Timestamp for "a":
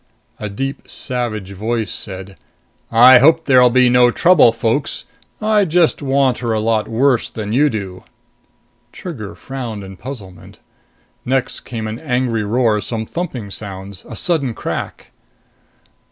0.39-0.49, 6.53-6.59, 14.09-14.15